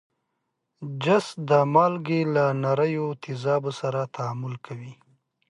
[1.03, 4.93] جست د مالګې له نریو تیزابو سره تعامل کوي.